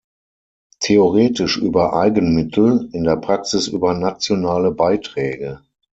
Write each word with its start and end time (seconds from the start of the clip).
Theoretisch 0.79 1.57
über 1.57 1.93
Eigenmittel, 1.95 2.89
in 2.91 3.03
der 3.03 3.17
Praxis 3.17 3.67
über 3.67 3.93
nationale 3.93 4.71
Beiträge. 4.71 5.61